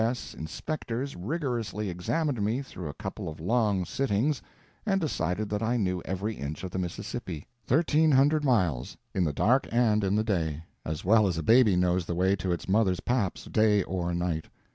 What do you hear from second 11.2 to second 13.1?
as a baby knows the way to its mother's